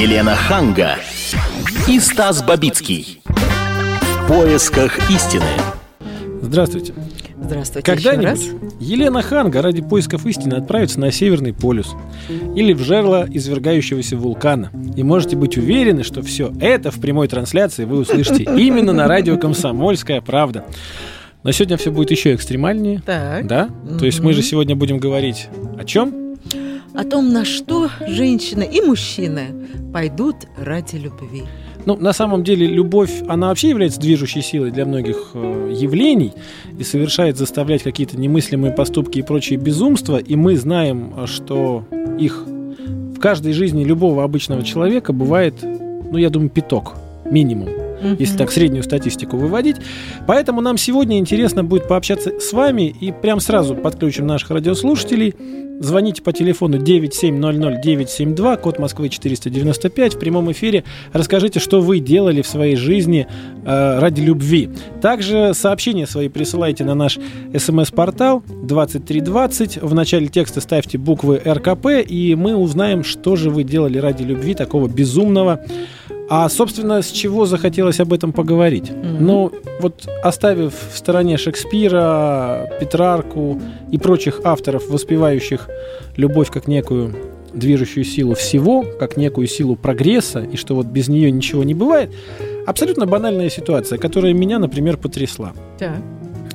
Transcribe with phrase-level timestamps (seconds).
[0.00, 0.96] Елена Ханга.
[1.86, 3.20] И Стас Бабицкий.
[3.26, 5.44] В поисках истины.
[6.40, 6.94] Здравствуйте.
[7.38, 8.48] Здравствуйте Когда-нибудь
[8.80, 11.94] Елена Ханга ради поисков истины отправится на Северный полюс
[12.56, 14.70] или в жерло извергающегося вулкана.
[14.96, 19.36] И можете быть уверены, что все это в прямой трансляции вы услышите именно на радио
[19.36, 20.64] «Комсомольская правда».
[21.42, 23.02] Но сегодня все будет еще экстремальнее.
[23.04, 23.46] Так.
[23.46, 23.68] Да?
[23.98, 25.48] То есть мы же сегодня будем говорить
[25.78, 26.29] о чем?
[26.94, 29.54] О том, на что женщины и мужчины
[29.92, 31.44] пойдут ради любви.
[31.86, 36.32] Ну, на самом деле, любовь, она вообще является движущей силой для многих э, явлений
[36.78, 40.18] и совершает, заставлять какие-то немыслимые поступки и прочие безумства.
[40.18, 41.84] И мы знаем, что
[42.18, 47.68] их в каждой жизни любого обычного человека бывает, ну, я думаю, пяток минимум
[48.18, 49.76] если так среднюю статистику выводить.
[50.26, 55.34] Поэтому нам сегодня интересно будет пообщаться с вами и прям сразу подключим наших радиослушателей.
[55.80, 60.84] Звоните по телефону 9700972, код Москвы 495 в прямом эфире.
[61.14, 63.26] Расскажите, что вы делали в своей жизни
[63.64, 64.68] э, ради любви.
[65.00, 67.18] Также сообщения свои присылайте на наш
[67.56, 69.78] смс-портал 2320.
[69.80, 74.52] В начале текста ставьте буквы РКП, и мы узнаем, что же вы делали ради любви
[74.52, 75.64] такого безумного,
[76.32, 78.90] а, собственно, с чего захотелось об этом поговорить?
[78.90, 79.16] Mm-hmm.
[79.18, 85.68] Ну, вот оставив в стороне Шекспира, Петрарку и прочих авторов, воспевающих
[86.16, 87.16] любовь как некую
[87.52, 92.14] движущую силу всего, как некую силу прогресса, и что вот без нее ничего не бывает,
[92.64, 95.52] абсолютно банальная ситуация, которая меня, например, потрясла.
[95.80, 95.96] Да.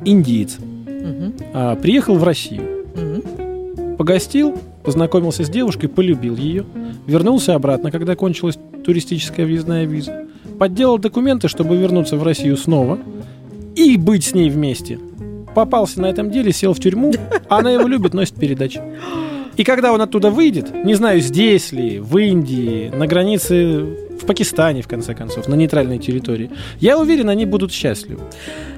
[0.05, 1.33] Индиец угу.
[1.53, 3.97] а, приехал в Россию, угу.
[3.97, 6.63] погостил, познакомился с девушкой, полюбил ее,
[7.07, 10.25] вернулся обратно, когда кончилась туристическая въездная виза,
[10.59, 12.99] подделал документы, чтобы вернуться в Россию снова
[13.75, 14.99] и быть с ней вместе.
[15.53, 17.13] Попался на этом деле, сел в тюрьму,
[17.49, 18.81] а она его любит, носит передачи.
[19.57, 23.83] И когда он оттуда выйдет, не знаю, здесь ли, в Индии, на границе,
[24.21, 28.21] в Пакистане, в конце концов, на нейтральной территории, я уверен, они будут счастливы.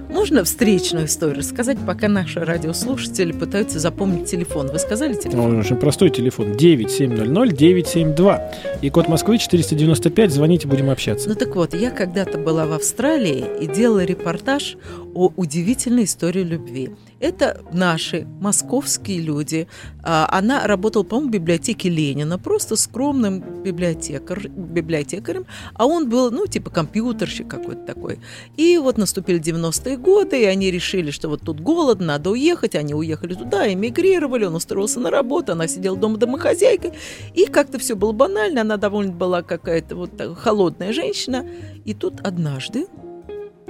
[0.09, 4.67] Можно встречную историю рассказать, пока наши радиослушатели пытаются запомнить телефон?
[4.71, 5.53] Вы сказали телефон?
[5.53, 6.53] Ну, очень простой телефон.
[6.53, 8.41] 9700-972.
[8.81, 10.31] И код Москвы 495.
[10.31, 11.27] Звоните, будем общаться.
[11.29, 14.77] Ну так вот, я когда-то была в Австралии и делала репортаж
[15.13, 16.91] о удивительной истории любви.
[17.19, 19.67] Это наши московские люди.
[20.03, 26.45] А, она работала, по-моему, в библиотеке Ленина, просто скромным библиотекар, библиотекарем, а он был, ну,
[26.45, 28.19] типа компьютерщик какой-то такой.
[28.55, 32.75] И вот наступили 90-е годы, и они решили, что вот тут голод, надо уехать.
[32.75, 36.93] Они уехали туда, эмигрировали, он устроился на работу, она сидела дома домохозяйкой.
[37.33, 41.45] И как-то все было банально, она довольно была какая-то вот холодная женщина.
[41.85, 42.87] И тут однажды,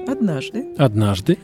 [0.07, 0.73] однажды...
[0.77, 1.37] Однажды?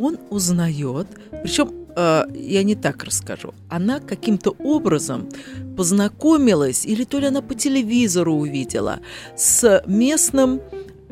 [0.00, 1.06] он узнает,
[1.42, 5.28] причем э, я не так расскажу, она каким-то образом
[5.76, 9.00] познакомилась, или то ли она по телевизору увидела,
[9.36, 10.62] с местным,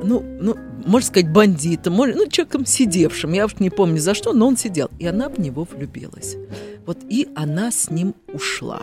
[0.03, 4.47] ну, ну можно сказать, бандитом, ну, человеком сидевшим, я уж не помню за что, но
[4.47, 6.37] он сидел, и она в него влюбилась.
[6.87, 8.83] Вот и она с ним ушла.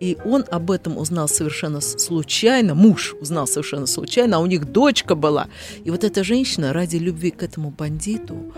[0.00, 5.14] И он об этом узнал совершенно случайно, муж узнал совершенно случайно, а у них дочка
[5.14, 5.48] была.
[5.84, 8.52] И вот эта женщина ради любви к этому бандиту,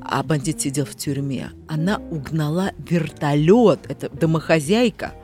[0.00, 5.14] а бандит сидел в тюрьме, она угнала вертолет, это домохозяйка,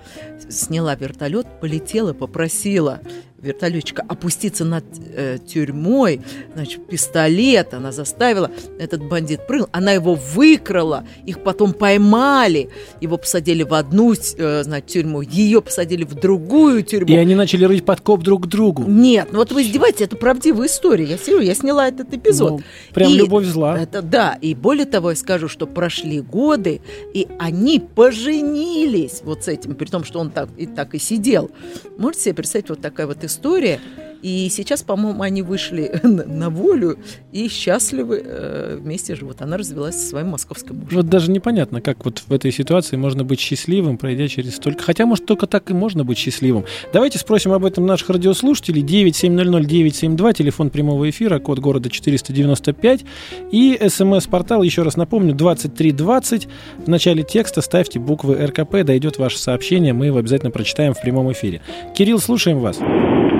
[0.49, 3.01] сняла вертолет, полетела, попросила
[3.41, 6.23] вертолетчика опуститься над э, тюрьмой,
[6.55, 12.71] значит, пистолет она заставила, этот бандит прыгнул, она его выкрала, их потом поймали,
[13.01, 17.13] его посадили в одну, э, значит, тюрьму, ее посадили в другую тюрьму.
[17.13, 18.85] И они начали рыть подкоп друг к другу.
[18.87, 22.51] Нет, ну вот вы издеваетесь, это правдивая история, я серьезно, я сняла этот эпизод.
[22.51, 22.61] Ну,
[22.93, 23.79] прям и любовь зла.
[23.79, 26.81] Это, да, и более того, я скажу, что прошли годы,
[27.15, 31.51] и они поженились вот с этим, при том, что он так и так и сидел.
[31.97, 33.81] Можете себе представить, вот такая вот история.
[34.23, 36.99] И сейчас, по-моему, они вышли на волю
[37.33, 39.43] и счастливы э, вместе живут.
[39.43, 40.97] Она развелась со своим московским мужем.
[40.97, 44.83] Вот даже непонятно, как вот в этой ситуации можно быть счастливым, пройдя через столько...
[44.83, 46.65] Хотя, может, только так и можно быть счастливым.
[46.93, 48.83] Давайте спросим об этом наших радиослушателей.
[48.83, 53.05] 9700972, телефон прямого эфира, код города 495.
[53.53, 56.49] И смс-портал, еще раз напомню, 2320.
[56.85, 61.31] В начале текста ставьте буквы РКП, дойдет ваше сообщение, мы его обязательно прочитаем в прямом
[61.33, 61.61] эфире.
[61.95, 62.79] Кирилл, слушаем вас.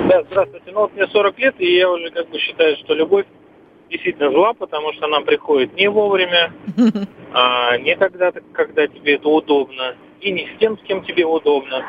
[0.09, 0.71] Да, здравствуйте.
[0.71, 3.27] Ну вот мне 40 лет, и я уже как бы считаю, что любовь
[3.91, 6.51] действительно зла, потому что она приходит не вовремя,
[7.33, 11.85] а не когда-то, когда тебе это удобно, и не с тем, с кем тебе удобно,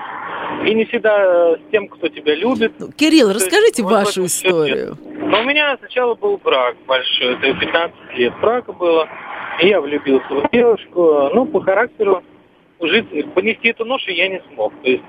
[0.67, 2.75] и не всегда с тем, кто тебя любит.
[2.79, 4.99] Ну, Кирилл, То расскажите есть, вашу историю.
[5.03, 9.09] Но у меня сначала был брак большой, это 15 лет брака было,
[9.63, 12.23] и я влюбился в девушку, ну, по характеру
[12.81, 14.75] жить, понести эту ношу я не смог.
[14.83, 15.05] То есть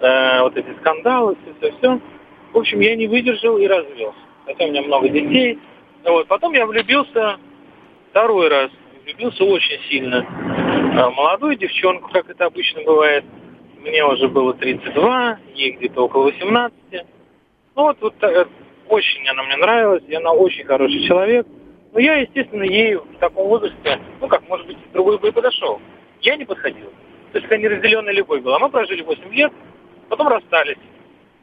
[0.00, 2.00] э, вот эти скандалы, все-все-все.
[2.52, 4.18] В общем, я не выдержал и развелся.
[4.46, 5.58] Хотя у меня много детей.
[6.04, 6.26] Вот.
[6.26, 7.38] Потом я влюбился
[8.10, 8.70] второй раз.
[9.04, 10.26] Влюбился очень сильно.
[10.96, 13.24] А, молодую девчонку, как это обычно бывает.
[13.78, 16.74] Мне уже было 32, ей где-то около 18.
[17.76, 18.44] Ну вот, вот э,
[18.88, 21.46] очень она мне нравилась, и она очень хороший человек.
[21.92, 25.80] Но я, естественно, ей в таком возрасте, ну как, может быть, другой бы и подошел.
[26.20, 26.90] Я не подходил.
[27.32, 28.58] То есть это неразделенная любовь была.
[28.58, 29.52] Мы прожили 8 лет,
[30.08, 30.76] потом расстались.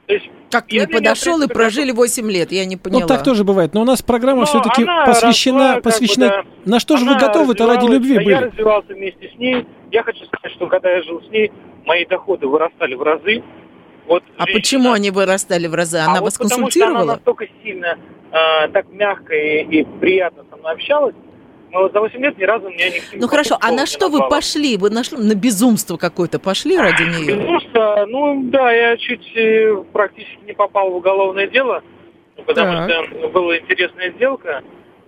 [0.07, 3.01] То есть, как не подошел и прожили 8 лет, я не поняла.
[3.01, 3.73] Ну, так тоже бывает.
[3.73, 5.75] Но у нас программа все-таки посвящена...
[5.75, 6.27] Росла, посвящена...
[6.27, 6.71] Бы, да.
[6.71, 8.33] На что же вы готовы-то ради любви да были?
[8.33, 9.65] Я развивался вместе с ней.
[9.91, 11.51] Я хочу сказать, что когда я жил с ней,
[11.85, 13.43] мои доходы вырастали в разы.
[14.07, 14.59] Вот а женщина...
[14.59, 15.97] почему они вырастали в разы?
[15.97, 16.99] Она а вас вот консультировала?
[16.99, 17.97] Потому что она настолько сильно,
[18.31, 21.15] э, так мягко и, и приятно со мной общалась,
[21.71, 24.27] но вот за 8 лет ни разу меня не Ну хорошо, а на что вы
[24.29, 24.77] пошли?
[24.77, 27.37] Вы нашли на безумство какое-то пошли ради нее?
[27.37, 31.83] Безумство, ну да, я чуть э, практически не попал в уголовное дело,
[32.45, 33.05] потому так.
[33.05, 34.63] что была интересная сделка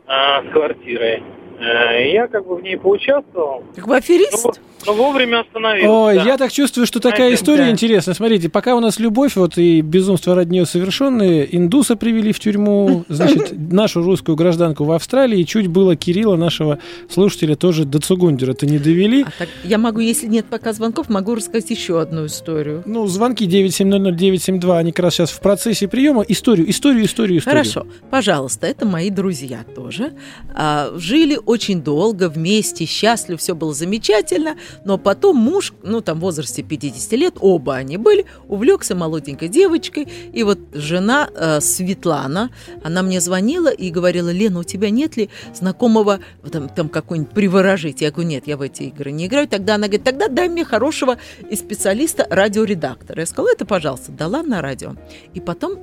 [0.08, 1.24] а, с квартирой.
[1.60, 3.64] Э, я как бы в ней поучаствовал.
[3.76, 4.46] Как бы аферист?
[4.46, 4.54] Но,
[4.86, 5.92] но вовремя остановился.
[5.92, 6.24] Ой, да.
[6.24, 7.70] я так чувствую, что такая Знаете, история да.
[7.72, 8.16] интересная.
[8.16, 13.04] Смотрите, пока у нас любовь вот и безумство ради нее совершенные, индуса привели в тюрьму,
[13.10, 16.80] значит, нашу русскую гражданку в Австралии, и чуть было Кирилла, нашего
[17.10, 19.24] слушателя, тоже до Цугундера-то не довели.
[19.24, 22.84] А так, я могу, если нет пока звонков, могу рассказать еще одну историю.
[22.86, 26.22] Ну, звонки 9700-972, они как раз сейчас в процессе приема.
[26.22, 27.64] Историю, историю, историю, историю.
[27.64, 30.14] Хорошо, пожалуйста, это мои друзья тоже.
[30.56, 34.56] А, жили очень долго вместе, счастливо, все было замечательно,
[34.86, 40.08] но потом муж, ну там в возрасте 50 лет, оба они были, увлекся молоденькой девочкой,
[40.32, 42.52] и вот жена э, Светлана,
[42.84, 46.20] она мне звонила и говорила, Лена, у тебя нет ли знакомого,
[46.52, 48.02] там, там какой-нибудь приворожить?
[48.02, 49.48] Я говорю, нет, я в эти игры не играю.
[49.48, 51.18] Тогда она говорит, тогда дай мне хорошего
[51.50, 53.22] и специалиста, радиоредактора.
[53.22, 54.94] Я сказала, это, пожалуйста, дала на радио.
[55.34, 55.80] И потом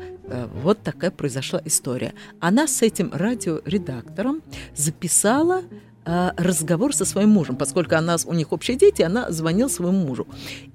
[0.62, 2.14] вот такая произошла история.
[2.40, 4.42] Она с этим радиоредактором
[4.74, 5.62] записала
[6.04, 10.26] э, разговор со своим мужем, поскольку она, у них общие дети, она звонила своему мужу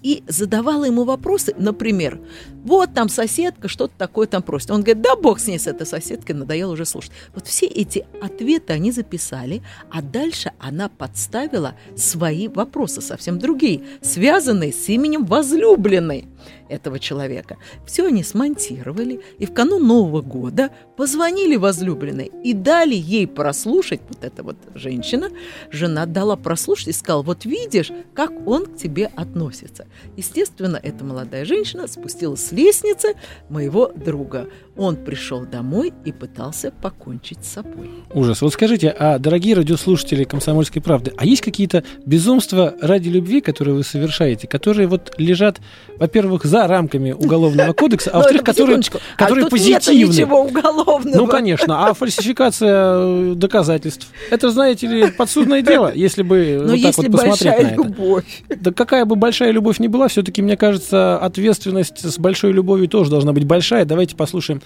[0.04, 2.20] и задавала ему вопросы, например,
[2.64, 4.72] вот там соседка что-то такое там просит.
[4.72, 7.12] Он говорит, да бог с ней, с этой соседкой, надоело уже слушать.
[7.34, 14.72] Вот все эти ответы они записали, а дальше она подставила свои вопросы, совсем другие, связанные
[14.74, 16.28] с именем возлюбленной
[16.70, 17.58] этого человека.
[17.86, 24.24] Все они смонтировали, и в канун Нового года позвонили возлюбленной и дали ей прослушать, вот
[24.24, 25.30] эта вот женщина,
[25.72, 29.88] жена дала прослушать и сказала, вот видишь, как он к тебе относится.
[30.18, 33.16] Естественно, эта молодая женщина спустилась с лестницы
[33.50, 34.48] моего друга.
[34.78, 37.90] Он пришел домой и пытался покончить с собой.
[38.14, 38.42] Ужас.
[38.42, 43.84] Вот скажите, а, дорогие радиослушатели «Комсомольской правды», а есть какие-то безумства ради любви, которые вы
[43.84, 45.60] совершаете, которые вот лежат,
[45.98, 48.82] во-первых, за рамками Уголовного кодекса, а во-вторых, которые,
[49.18, 50.12] которые а позитивны?
[50.12, 51.18] ничего уголовного.
[51.18, 51.88] Ну, конечно.
[51.88, 54.12] А фальсификация э, доказательств?
[54.30, 57.76] Это, знаете ли, подсудное дело, если бы Но вот так вот посмотреть на это.
[57.76, 58.44] любовь.
[58.50, 63.10] Да какая бы большая любовь ни была, все-таки, мне кажется, ответственность с большой любовью тоже
[63.12, 63.86] должна быть большая.
[63.86, 64.62] Давайте послушаем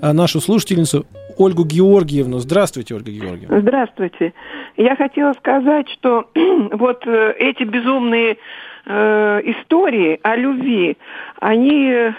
[0.00, 1.06] а, нашу слушательницу
[1.38, 2.38] Ольгу Георгиевну.
[2.38, 3.60] Здравствуйте, Ольга Георгиевна.
[3.60, 4.32] Здравствуйте.
[4.76, 6.28] Я хотела сказать, что
[6.72, 8.36] вот э, эти безумные
[8.86, 10.96] э, истории о любви,
[11.40, 12.12] они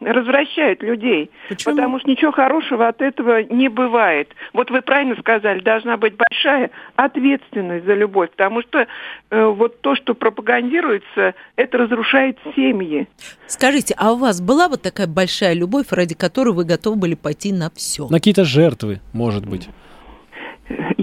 [0.00, 1.30] развращают людей.
[1.48, 1.74] Почему?
[1.74, 4.28] Потому что ничего хорошего от этого не бывает.
[4.52, 8.86] Вот вы правильно сказали, должна быть большая ответственность за любовь, потому что
[9.30, 13.06] э, вот то, что пропагандируется, это разрушает семьи.
[13.46, 17.52] Скажите, а у вас была вот такая большая любовь, ради которой вы готовы были пойти
[17.52, 18.08] на все?
[18.08, 19.68] На какие-то жертвы, может быть?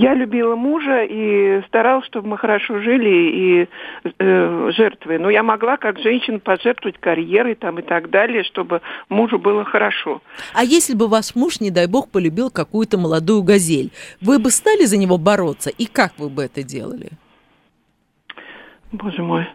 [0.02, 3.70] Я любила мужа и старалась, чтобы мы хорошо жили и
[4.18, 5.20] э, жертвы.
[5.20, 10.24] Но я могла как женщина пожертвовать карьерой там и так далее, чтобы мужу было хорошо.
[10.56, 13.92] А если бы ваш муж, не дай бог, полюбил какую-то молодую газель,
[14.22, 15.70] вы бы стали за него бороться?
[15.70, 17.10] И как вы бы это делали?
[18.92, 19.48] Боже мой.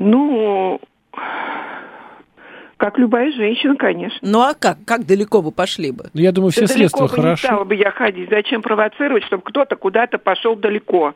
[0.00, 0.80] Ну,
[2.76, 4.18] как любая женщина, конечно.
[4.22, 4.78] Ну а как?
[4.84, 6.10] Как далеко вы пошли бы?
[6.12, 7.30] Ну, я думаю, все да средства далеко хорошо.
[7.30, 8.28] не стала бы я ходить.
[8.30, 11.14] Зачем провоцировать, чтобы кто-то куда-то пошел далеко?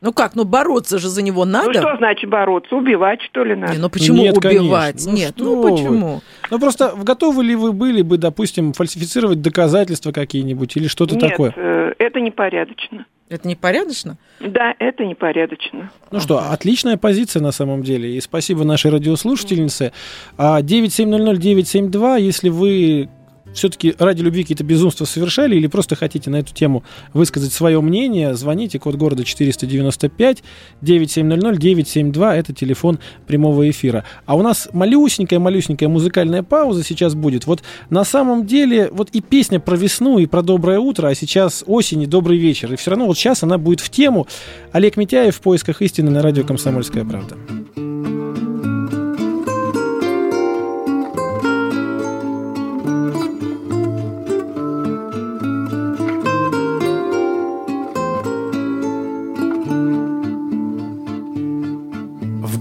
[0.00, 1.72] Ну как, ну бороться же за него ну, надо.
[1.72, 2.76] Ну что значит бороться?
[2.76, 3.72] Убивать, что ли, надо?
[3.72, 5.04] Не, ну почему Нет, убивать?
[5.04, 5.10] Конечно.
[5.10, 6.14] Ну, Нет, ну почему?
[6.16, 6.20] Вы?
[6.50, 11.52] Ну просто готовы ли вы были бы, допустим, фальсифицировать доказательства какие-нибудь или что-то Нет, такое?
[11.56, 13.06] Э, это непорядочно.
[13.28, 14.18] Это непорядочно?
[14.38, 15.90] Да, это непорядочно.
[16.12, 18.16] Ну что, отличная позиция на самом деле.
[18.16, 19.92] И спасибо нашей радиослушательнице.
[20.38, 23.08] 9700-972, а если вы
[23.56, 28.34] все-таки ради любви какие-то безумства совершали или просто хотите на эту тему высказать свое мнение,
[28.34, 30.42] звоните, код города 495
[30.82, 34.04] 9700 972, это телефон прямого эфира.
[34.26, 37.46] А у нас малюсенькая-малюсенькая музыкальная пауза сейчас будет.
[37.46, 41.64] Вот на самом деле, вот и песня про весну, и про доброе утро, а сейчас
[41.66, 42.72] осень и добрый вечер.
[42.72, 44.26] И все равно вот сейчас она будет в тему.
[44.72, 47.36] Олег Митяев в поисках истины на радио «Комсомольская правда».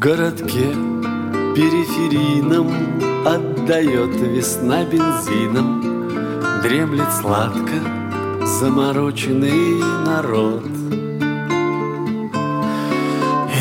[0.05, 0.67] Городке
[1.55, 2.69] периферийном
[3.25, 5.81] Отдает весна бензином.
[6.61, 7.73] Дремлет сладко
[8.59, 10.63] замороченный народ.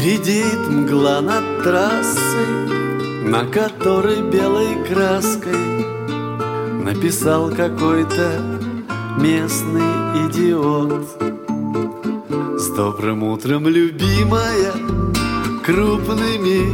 [0.03, 5.57] Редеет мгла над трассой На которой белой краской
[6.85, 8.43] Написал какой-то
[9.19, 11.09] местный идиот.
[12.61, 15.04] С добрым утром, любимая
[15.65, 16.71] крупными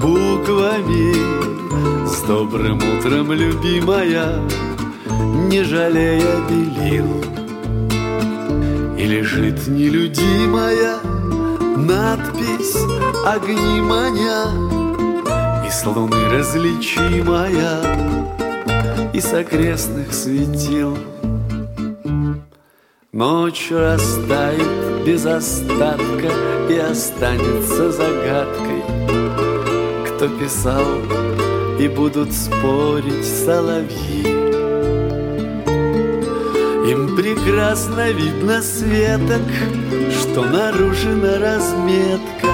[0.00, 1.12] буквами.
[2.06, 4.40] С добрым утром, любимая,
[5.50, 7.24] не жалея белил.
[8.96, 10.98] И лежит нелюдимая
[11.76, 12.76] надпись
[13.26, 14.44] огни маня
[15.66, 17.80] И с луны различимая
[19.12, 20.96] И с окрестных светил
[23.14, 26.32] Ночь растает без остатка
[26.70, 28.82] И останется загадкой.
[30.06, 30.86] Кто писал
[31.78, 34.24] и будут спорить соловьи?
[36.90, 39.42] Им прекрасно видно светок
[40.18, 42.46] Что нарушена разметка.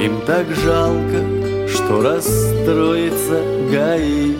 [0.00, 4.34] Им так жалко, что расстроится ГАИ.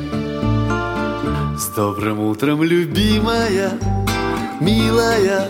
[1.57, 3.74] С добрым утром, любимая
[4.65, 5.47] Милая,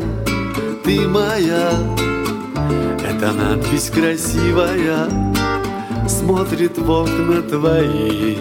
[0.83, 1.71] ты моя.
[3.09, 5.09] Эта надпись красивая
[6.09, 8.37] Смотрит в окна твои.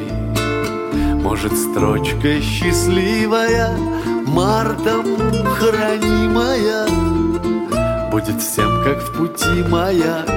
[1.22, 3.78] Может, строчка счастливая
[4.26, 5.06] Мартом
[5.60, 6.88] хранимая.
[8.10, 10.28] Будет всем, как в пути маяк.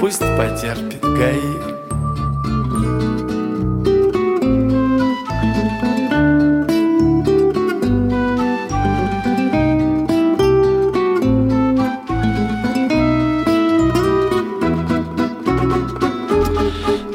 [0.00, 1.55] Пусть потерпит ГАИ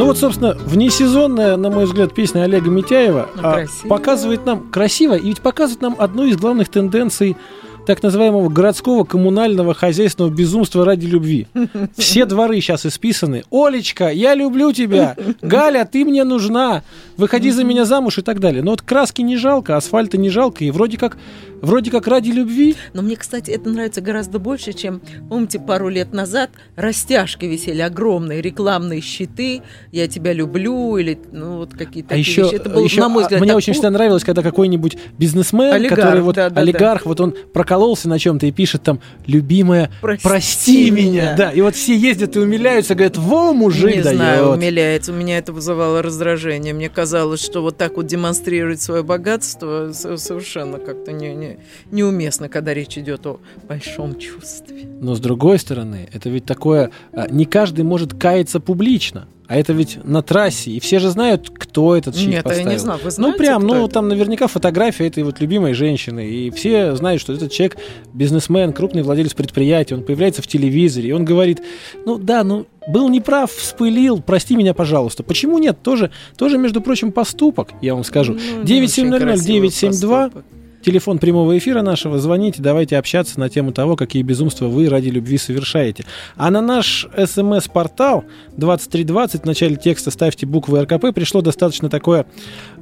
[0.01, 5.13] Ну вот, собственно, внесезонная, на мой взгляд, песня Олега Митяева Ну, а, показывает нам красиво,
[5.13, 7.37] и ведь показывает нам одну из главных тенденций
[7.85, 11.45] так называемого городского коммунального хозяйственного безумства ради любви.
[11.97, 13.43] Все дворы сейчас исписаны.
[13.51, 15.15] Олечка, я люблю тебя.
[15.43, 16.81] Галя, ты мне нужна.
[17.15, 18.63] Выходи за меня замуж и так далее.
[18.63, 21.17] Но вот краски не жалко, асфальта не жалко, и вроде как,
[21.61, 22.75] вроде как ради любви.
[22.93, 28.41] Но мне, кстати, это нравится гораздо больше, чем, помните, пару лет назад растяжки висели огромные,
[28.41, 32.55] рекламные щиты, я тебя люблю, или ну вот какие-то А еще, вещи.
[32.55, 35.73] Это было, еще на мой а, взгляд, мне так очень всегда нравилось, когда какой-нибудь бизнесмен,
[35.73, 36.61] Олигарх, который вот да, да, да.
[36.61, 41.01] олигарх, вот он прокололся на чем-то и пишет там «любимая, прости, Прости меня».
[41.11, 41.35] меня.
[41.37, 44.15] Да, и вот все ездят и умиляются, говорят «во, мужик не дает».
[44.17, 45.11] знаю, умиляется.
[45.11, 46.73] У меня это вызывало раздражение.
[46.73, 51.50] Мне казалось, что вот так вот демонстрировать свое богатство со- совершенно как-то не, не-
[51.91, 54.87] неуместно, когда речь идет о большом чувстве.
[54.99, 59.27] Но с другой стороны, это ведь такое, а, не каждый может каяться публично.
[59.47, 62.67] А это ведь на трассе, и все же знают, кто этот щит Нет, поставил.
[62.67, 62.99] я не знаю.
[62.99, 63.93] Вы Ну, знаете, прям, кто ну, это?
[63.95, 66.25] там наверняка фотография этой вот любимой женщины.
[66.25, 67.75] И все знают, что этот человек
[68.13, 69.95] бизнесмен, крупный владелец предприятия.
[69.95, 71.61] Он появляется в телевизоре, и он говорит,
[72.05, 75.21] ну да, ну, был неправ, вспылил, прости меня, пожалуйста.
[75.21, 75.81] Почему нет?
[75.83, 78.35] Тоже, тоже между прочим, поступок, я вам скажу.
[78.35, 80.43] Ну, не очень 970-972, красивый
[80.81, 85.37] телефон прямого эфира нашего, звоните, давайте общаться на тему того, какие безумства вы ради любви
[85.37, 86.05] совершаете.
[86.35, 88.23] А на наш смс-портал
[88.57, 92.25] 2320 в начале текста ставьте буквы РКП, пришло достаточно такое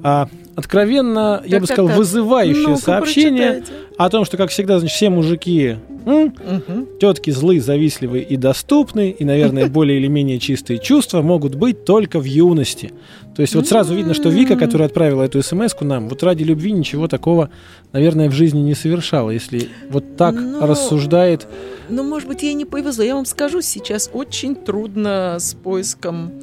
[0.04, 1.98] а, откровенно, я Так, бы так, сказал, так.
[1.98, 3.74] вызывающее Ну-ка, сообщение прочитайте.
[3.98, 5.76] о том, что, как всегда, значит, все мужики
[6.06, 6.88] м, Мгм.
[7.00, 12.20] Тетки злые, завистливые и доступны, и, наверное, более или менее чистые чувства могут быть только
[12.20, 12.94] в юности.
[13.40, 16.74] То есть вот сразу видно, что Вика, которая отправила эту смс нам, вот ради любви
[16.74, 17.50] ничего такого,
[17.94, 21.48] наверное, в жизни не совершала, если вот так Ну, рассуждает.
[21.88, 23.02] Ну, может быть, ей не повезло.
[23.06, 26.34] Я вам скажу, сейчас очень трудно с поиском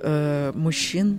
[0.00, 1.18] э, мужчин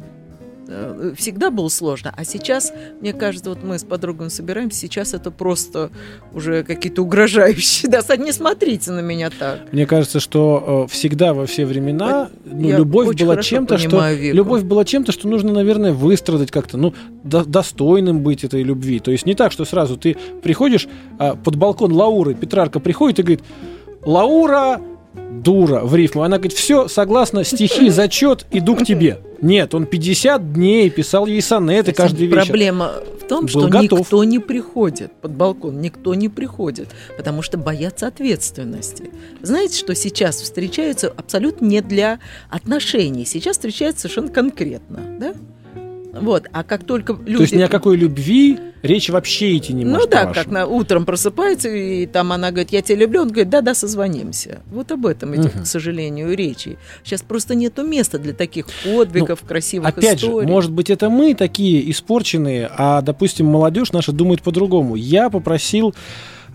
[1.15, 5.89] всегда было сложно, а сейчас, мне кажется, вот мы с подругами собираемся, сейчас это просто
[6.33, 7.89] уже какие-то угрожающие.
[7.89, 9.71] Да, не смотрите на меня так.
[9.71, 14.35] Мне кажется, что э, всегда во все времена ну, любовь была чем-то, что Вику.
[14.35, 18.99] любовь была чем-то, что нужно, наверное, выстрадать как-то, ну, до- достойным быть этой любви.
[18.99, 23.23] То есть не так, что сразу ты приходишь а, под балкон Лауры, Петрарка приходит и
[23.23, 23.43] говорит,
[24.03, 24.81] Лаура
[25.13, 26.23] дура в рифму.
[26.23, 29.19] Она говорит, все, согласна, стихи, зачет, иду к тебе.
[29.41, 32.45] Нет, он 50 дней писал ей сонеты каждый вечер.
[32.45, 33.99] Проблема в том, Был что готов.
[33.99, 39.11] никто не приходит под балкон, никто не приходит, потому что боятся ответственности.
[39.41, 45.33] Знаете, что сейчас встречаются абсолютно не для отношений, сейчас встречаются совершенно конкретно, да?
[46.11, 47.35] Вот, а как только люди...
[47.37, 50.09] То есть ни о какой любви речи вообще идти не Ну может.
[50.09, 50.43] да, по-вашему.
[50.43, 54.61] как на, утром просыпается, и там она говорит, я тебя люблю, он говорит, да-да, созвонимся.
[54.71, 55.63] Вот об этом идет, Мгм.
[55.63, 56.77] к сожалению, речи.
[57.03, 60.47] Сейчас просто нету места для таких подвигов, красивых Ну, Опять историй.
[60.47, 64.95] же, может быть, это мы такие испорченные, а, допустим, молодежь наша думает по-другому.
[64.95, 65.93] Я попросил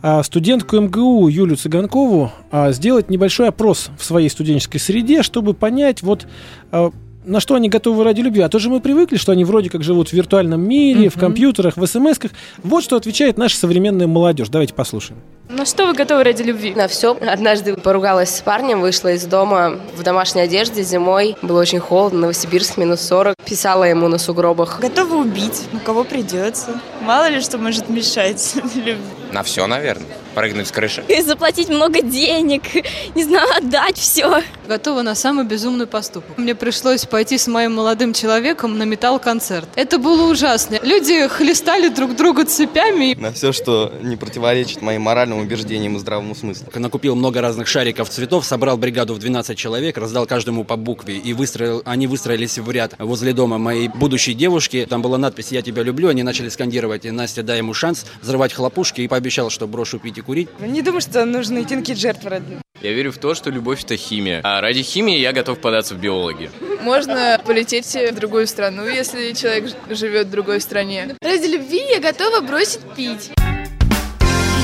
[0.02, 6.02] а, студентку МГУ Юлю Цыганкову а, сделать небольшой опрос в своей студенческой среде, чтобы понять,
[6.02, 6.26] вот
[6.72, 6.90] а,
[7.24, 8.40] на что они готовы ради любви.
[8.42, 11.20] А то же мы привыкли, что они вроде как живут в виртуальном мире, в Мгм.
[11.20, 12.30] компьютерах, в смс-ках.
[12.62, 14.48] Вот что отвечает наша современная молодежь.
[14.48, 15.20] Давайте послушаем.
[15.48, 16.74] На что вы готовы ради любви?
[16.74, 17.16] На все.
[17.20, 21.36] Однажды поругалась с парнем, вышла из дома в домашней одежде зимой.
[21.42, 23.34] Было очень холодно, Новосибирск минус 40.
[23.44, 24.80] Писала ему на сугробах.
[24.80, 26.80] Готова убить, у кого придется.
[27.02, 28.96] Мало ли что может мешать любви.
[29.34, 30.06] На все, наверное.
[30.36, 31.04] Прыгнуть с крыши.
[31.08, 32.62] И заплатить много денег,
[33.16, 34.42] не знаю, отдать все.
[34.68, 36.38] Готова на самый безумный поступок.
[36.38, 39.68] Мне пришлось пойти с моим молодым человеком на металл-концерт.
[39.74, 40.78] Это было ужасно.
[40.82, 43.14] Люди хлестали друг друга цепями.
[43.14, 46.66] На все, что не противоречит моим моральным убеждениям и здравому смыслу.
[46.74, 51.32] Накупил много разных шариков цветов, собрал бригаду в 12 человек, раздал каждому по букве и
[51.32, 54.86] выстроил, они выстроились в ряд возле дома моей будущей девушки.
[54.88, 59.00] Там была надпись «Я тебя люблю», они начали скандировать, Настя, дай ему шанс взрывать хлопушки
[59.00, 60.50] и пообещал, что брошу пить и курить.
[60.60, 62.58] Не думаю, что нужно идти на какие жертвы ради.
[62.82, 64.42] Я верю в то, что любовь это химия.
[64.44, 66.50] А ради химии я готов податься в биологи.
[66.82, 71.16] Можно полететь в другую страну, если человек живет в другой стране.
[71.22, 73.30] Ради любви я готова бросить пить.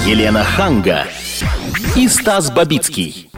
[0.06, 1.06] Елена Ханга.
[1.96, 3.30] И Стас Бабицкий.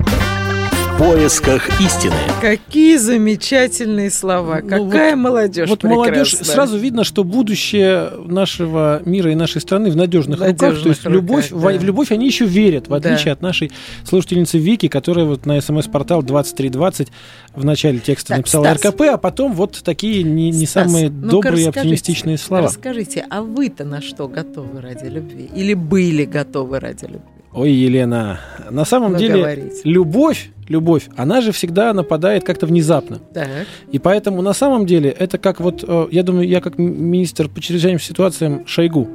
[1.02, 2.14] В поисках истины.
[2.40, 6.54] Какие замечательные слова, Ну, какая вот- молодежь Вот молодежь, прекрасная.
[6.54, 10.56] сразу видно, что будущее нашего мира и нашей страны в надежных, руках.
[10.56, 11.78] То надежных есть любовь, руках, в, да.
[11.80, 12.97] в любовь они еще верят, в Да.
[12.99, 13.73] отличие от нашей
[14.04, 17.08] слушательницы Вики, которая вот на смс-портал 2320
[17.52, 18.84] в начале текста Так, написала Стас.
[18.93, 22.69] РКП, а потом вот такие не, не Стас, самые ну-ка добрые оптимистичные слова.
[22.69, 25.50] Расскажите, а вы-то на что готовы ради любви?
[25.52, 27.21] Или были готовы ради любви?
[27.54, 29.80] Ой, Елена, на самом Ну, деле говорите.
[29.84, 33.19] любовь, любовь, она же всегда нападает как-то внезапно.
[33.34, 33.49] Так.
[33.91, 37.60] И поэтому на самом деле это как вот, э, я думаю, я как министр по
[37.60, 39.08] чрезвычайным ситуациям Шойгу.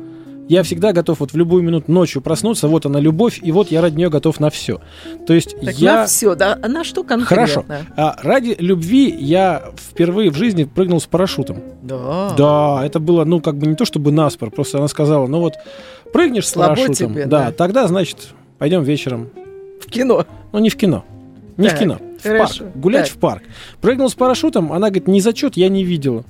[0.47, 3.81] Я всегда готов вот в любую минуту ночью проснуться, вот она любовь, и вот я
[3.81, 4.79] ради нее готов на все.
[5.25, 5.95] То есть Так я...
[5.95, 6.57] на все, да?
[6.61, 7.35] А на что конкретно?
[7.35, 7.65] Хорошо.
[7.97, 11.57] А ради любви я впервые в жизни прыгнул с парашютом.
[11.83, 12.33] Да.
[12.37, 15.53] Да, это было, ну, как бы не то чтобы наспор, просто она сказала, ну вот,
[16.13, 17.51] прыгнешь с Слабо парашютом, тебе, да, да.
[17.51, 19.29] тогда, значит, пойдем вечером.
[19.81, 20.25] В кино.
[20.53, 21.03] Ну, не в кино.
[21.57, 21.97] Не в Так, кино.
[22.19, 22.63] В хорошо.
[22.63, 22.75] парк.
[22.77, 23.15] Гулять Так.
[23.15, 23.43] в парк.
[23.81, 26.23] Прыгнул с парашютом, она говорит, не зачет, я не видела.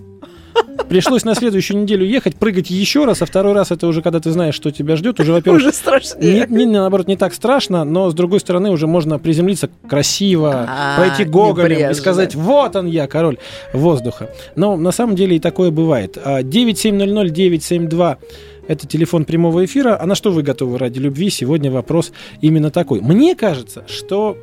[0.90, 4.32] Пришлось на следующую неделю ехать, прыгать еще раз, а второй раз это уже когда ты
[4.32, 6.46] знаешь, что тебя ждет, уже, во-первых, Уже страшнее.
[6.50, 10.98] не, не, наоборот, не так страшно, но с другой стороны уже можно приземлиться красиво, А,
[10.98, 13.38] пройти гоголем и сказать, вот он я, король
[13.74, 14.30] воздуха.
[14.56, 16.18] Но на самом деле и такое бывает.
[16.24, 18.18] А, 9700-972
[18.68, 19.98] это телефон прямого эфира.
[20.00, 21.30] А на что вы готовы ради любви?
[21.30, 23.02] Сегодня вопрос именно такой.
[23.02, 24.38] Мне кажется, что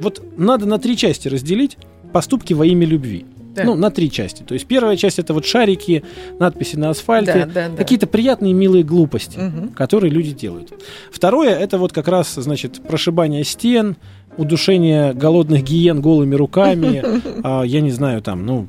[0.00, 1.76] вот надо на три части разделить
[2.12, 3.24] поступки во имя любви.
[3.54, 3.64] Так.
[3.64, 4.42] Ну, на три части.
[4.42, 6.04] То есть первая часть это вот шарики,
[6.38, 7.76] надписи на асфальте, Да, да, да.
[7.76, 9.68] какие-то приятные милые глупости Мгм.
[9.70, 10.72] которые люди делают.
[11.10, 13.96] Второе, это вот как раз, значит, прошибание стен,
[14.36, 17.02] удушение голодных гиен голыми руками,
[17.42, 18.68] а, я не знаю, там, ну,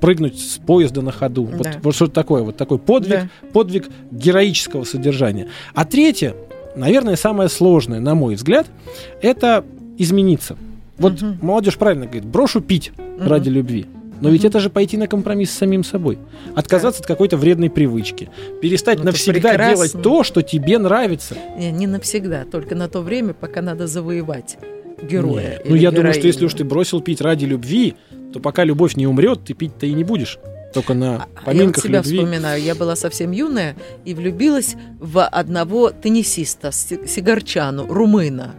[0.00, 1.44] прыгнуть с поезда на ходу.
[1.44, 1.72] Вот, Да.
[1.82, 5.48] вот что-то такое, вот такой подвиг, подвиг героического содержания.
[5.74, 6.34] А третье,
[6.76, 8.66] наверное, самое сложное, на мой взгляд,
[9.20, 9.64] это
[9.98, 10.56] измениться.
[10.98, 11.38] Вот Мгм.
[11.42, 13.26] молодежь правильно говорит, брошу пить Мгм.
[13.28, 13.86] ради любви.
[14.20, 16.18] Но ведь это же пойти на компромисс с самим собой.
[16.54, 18.28] Отказаться от какой-то вредной привычки.
[18.60, 21.36] Перестать Ну, навсегда делать то, что тебе нравится.
[21.58, 24.58] Не, не навсегда, только на то время, пока надо завоевать
[25.02, 25.60] героя.
[25.64, 26.26] Ну, я думаю, что героиню.
[26.26, 27.94] если уж ты бросил пить ради любви,
[28.32, 30.38] то пока любовь не умрет, ты пить-то и не будешь.
[30.74, 32.18] Только на А я вот поминках себя любви.
[32.18, 32.62] вспоминаю.
[32.62, 38.54] Я была совсем юная и влюбилась в одного теннисиста, Си- Сигарчану, румына.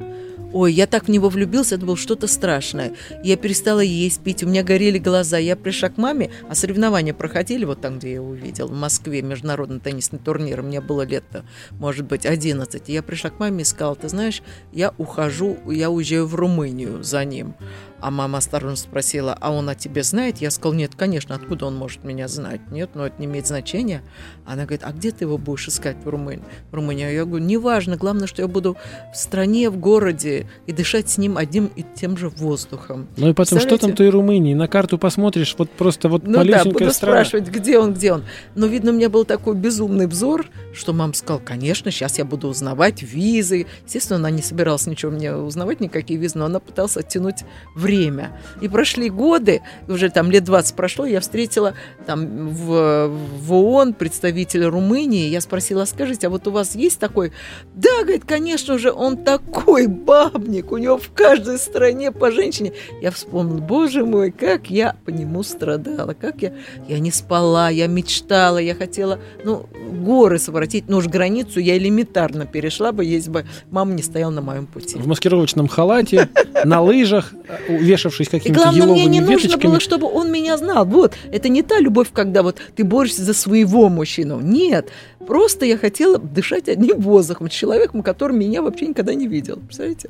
[0.53, 2.93] Ой, я так в него влюбился, это было что-то страшное.
[3.23, 5.37] Я перестала есть, пить, у меня горели глаза.
[5.37, 9.21] Я пришла к маме, а соревнования проходили вот там, где я его увидел, в Москве,
[9.21, 10.61] международный теннисный турнир.
[10.61, 11.23] Мне было лет,
[11.71, 12.89] может быть, 11.
[12.89, 14.41] Я пришла к маме и сказала, ты знаешь,
[14.73, 17.55] я ухожу, я уезжаю в Румынию за ним.
[18.01, 20.39] А мама осторожно спросила, а он о тебе знает?
[20.39, 22.61] Я сказал, нет, конечно, откуда он может меня знать?
[22.71, 24.01] Нет, но это не имеет значения.
[24.43, 26.43] Она говорит, а где ты его будешь искать в Румынии?
[26.71, 27.13] В Румынии.
[27.13, 28.75] Я говорю, неважно, главное, что я буду
[29.13, 33.07] в стране, в городе и дышать с ним одним и тем же воздухом.
[33.17, 34.55] Ну и потом, что там той Румынии?
[34.55, 37.23] На карту посмотришь, вот просто вот ну да, буду страна.
[37.23, 38.23] спрашивать, где он, где он.
[38.55, 42.47] Но, видно, у меня был такой безумный взор, что мама сказала, конечно, сейчас я буду
[42.47, 43.67] узнавать визы.
[43.85, 47.43] Естественно, она не собиралась ничего мне узнавать, никакие визы, но она пыталась оттянуть
[47.75, 48.31] время время.
[48.61, 51.73] И прошли годы, уже там лет 20 прошло, я встретила
[52.05, 57.33] там в, в ООН представителя Румынии, я спросила, скажите, а вот у вас есть такой?
[57.75, 62.71] Да, говорит, конечно же, он такой бабник, у него в каждой стране по женщине.
[63.01, 66.53] Я вспомнила, боже мой, как я по нему страдала, как я,
[66.87, 72.45] я не спала, я мечтала, я хотела, ну, горы своротить, но уж границу я элементарно
[72.45, 74.97] перешла бы, если бы мама не стояла на моем пути.
[74.97, 76.29] В маскировочном халате,
[76.63, 77.33] на лыжах,
[77.81, 80.85] увешавшись какими-то еловыми главное, мне не нужно было, чтобы он меня знал.
[80.85, 84.39] Вот, это не та любовь, когда вот ты борешься за своего мужчину.
[84.39, 84.89] Нет,
[85.25, 89.57] просто я хотела дышать одним воздухом с человеком, который меня вообще никогда не видел.
[89.57, 90.09] Представляете?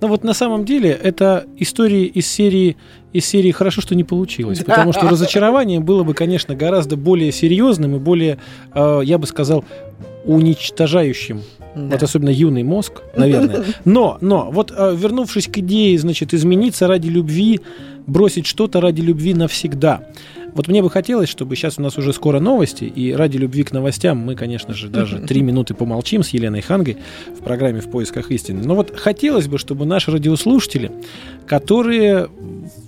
[0.00, 2.76] Но вот на самом деле это истории из серии
[3.12, 7.96] из серии хорошо, что не получилось, потому что разочарование было бы, конечно, гораздо более серьезным
[7.96, 8.38] и более,
[8.74, 9.64] э, я бы сказал,
[10.26, 11.40] уничтожающим
[11.76, 11.88] да.
[11.92, 13.64] Вот особенно юный мозг, наверное.
[13.84, 17.60] Но, но, вот э, вернувшись к идее, значит, измениться ради любви,
[18.06, 20.00] бросить что-то ради любви навсегда.
[20.54, 23.72] Вот мне бы хотелось, чтобы сейчас у нас уже скоро новости, и ради любви к
[23.72, 26.96] новостям мы, конечно же, даже три минуты помолчим с Еленой Хангой
[27.38, 28.62] в программе «В поисках истины».
[28.64, 30.90] Но вот хотелось бы, чтобы наши радиослушатели,
[31.46, 32.30] которые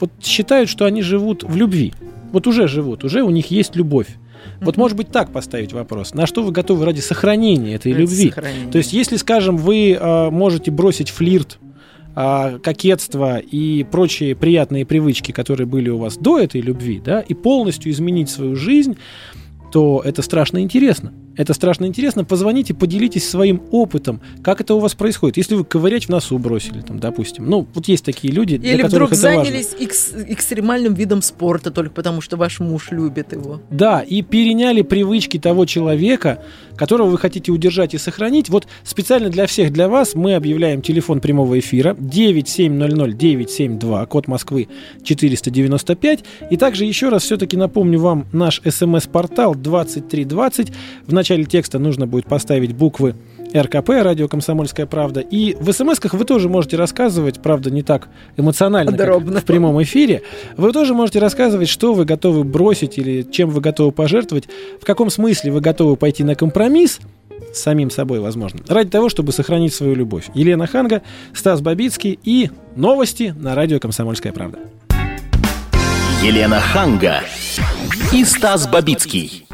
[0.01, 1.92] вот считают, что они живут в любви,
[2.33, 4.09] вот уже живут, уже у них есть любовь,
[4.61, 6.14] вот, может быть, так поставить вопрос.
[6.14, 8.29] На что вы готовы ради сохранения этой ради любви?
[8.29, 8.70] Сохранения.
[8.70, 11.59] То есть, если, скажем, вы э, можете бросить флирт,
[12.16, 17.35] э, кокетство и прочие приятные привычки, которые были у вас до этой любви, да, и
[17.35, 18.96] полностью изменить свою жизнь,
[19.70, 21.12] то это страшно интересно.
[21.38, 22.24] Это страшно интересно.
[22.24, 25.37] Позвоните, поделитесь своим опытом, как это у вас происходит.
[25.37, 27.48] Если вы ковырять в носу бросили, там, допустим.
[27.48, 32.20] Ну, вот есть такие люди, Или для вдруг занялись экс- экстремальным видом спорта только потому,
[32.20, 33.62] что ваш муж любит его.
[33.70, 36.42] Да, и переняли привычки того человека,
[36.79, 38.49] которого вы хотите удержать и сохранить.
[38.49, 44.69] Вот специально для всех, для вас мы объявляем телефон прямого эфира 9700-972, код Москвы
[45.03, 46.25] 495.
[46.51, 50.73] И также еще раз все-таки напомню вам наш смс-портал 2320.
[51.07, 53.14] В начале текста нужно будет поставить буквы
[53.55, 55.21] РКП, радио «Комсомольская правда».
[55.21, 59.33] И в смс-ках вы тоже можете рассказывать, правда, не так эмоционально, Подробно.
[59.35, 60.23] как в прямом эфире.
[60.57, 64.49] Вы тоже можете рассказывать, что вы готовы бросить или чем вы готовы пожертвовать,
[64.81, 67.01] в каком смысле вы готовы пойти на компромисс,
[67.53, 70.27] с самим собой, возможно, ради того, чтобы сохранить свою любовь.
[70.35, 74.59] Елена Ханга, Стас Бабицкий и новости на радио «Комсомольская правда».
[76.23, 77.23] Елена Ханга
[78.13, 79.47] и Стас Бабицкий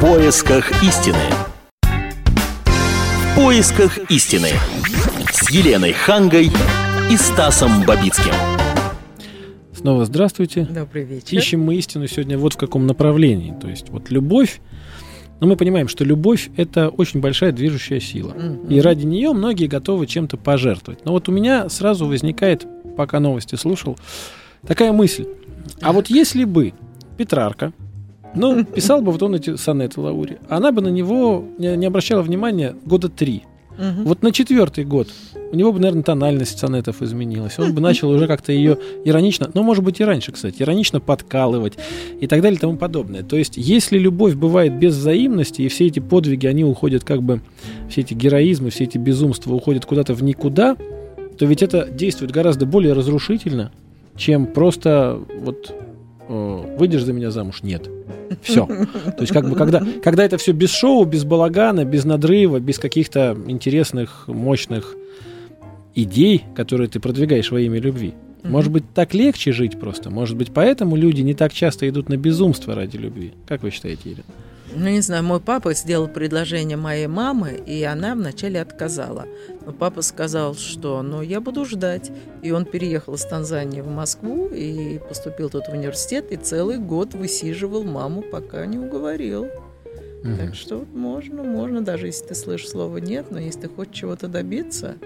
[0.00, 1.45] поисках истины.
[3.36, 4.48] В поисках истины.
[5.30, 6.50] С Еленой Хангой
[7.12, 8.32] и Стасом Бабицким.
[9.74, 10.64] Снова здравствуйте.
[10.64, 11.36] Добрый вечер.
[11.36, 13.54] Ищем мы истину сегодня вот в каком направлении.
[13.60, 14.62] То есть вот любовь,
[15.40, 18.32] но мы понимаем, что любовь– это очень большая движущая сила.
[18.32, 18.72] Mm-hmm.
[18.72, 21.04] И ради нее многие готовы чем-то пожертвовать.
[21.04, 23.98] Но вот у меня сразу возникает, пока новости слушал,
[24.66, 25.26] такая мысль.
[25.82, 26.72] А вот если бы
[27.18, 27.74] Петрарка
[28.36, 30.38] ну, писал бы вот он эти сонеты Лаури.
[30.48, 33.42] Она бы на него не, обращала внимания года три.
[33.78, 34.08] Угу.
[34.08, 35.08] Вот на четвертый год
[35.52, 37.58] у него бы, наверное, тональность сонетов изменилась.
[37.58, 41.74] Он бы начал уже как-то ее иронично, ну, может быть, и раньше, кстати, иронично подкалывать
[42.20, 43.22] и так далее и тому подобное.
[43.22, 47.40] То есть, если любовь бывает без взаимности, и все эти подвиги, они уходят как бы,
[47.88, 50.76] все эти героизмы, все эти безумства уходят куда-то в никуда,
[51.38, 53.70] то ведь это действует гораздо более разрушительно,
[54.16, 55.74] чем просто вот
[56.28, 57.62] выйдешь за меня замуж?
[57.62, 57.88] Нет.
[58.42, 58.66] Все.
[58.66, 62.78] То есть, как бы, когда, когда это все без шоу, без балагана, без надрыва, без
[62.78, 64.94] каких-то интересных, мощных
[65.94, 68.14] идей, которые ты продвигаешь во имя любви.
[68.42, 70.10] Может быть, так легче жить просто.
[70.10, 73.32] Может быть, поэтому люди не так часто идут на безумство ради любви.
[73.46, 74.24] Как вы считаете, Ирина?
[74.78, 79.26] Ну, не знаю, мой папа сделал предложение моей мамы, и она вначале отказала.
[79.64, 82.12] Но папа сказал, что ну, я буду ждать.
[82.42, 87.14] И он переехал из Танзании в Москву и поступил тут в университет, и целый год
[87.14, 89.44] высиживал маму, пока не уговорил.
[89.44, 90.36] Угу.
[90.38, 94.28] Так что можно, можно, даже если ты слышишь слово «нет», но если ты хочешь чего-то
[94.28, 94.96] добиться,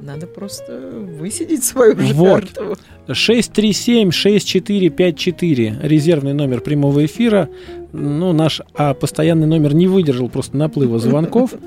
[0.00, 0.80] Надо просто
[1.18, 2.44] высидеть свою Вот.
[2.44, 2.76] жертву.
[3.08, 7.48] 637-6454, резервный номер прямого эфира.
[7.92, 11.52] Ну, наш а, постоянный номер не выдержал просто наплыва звонков.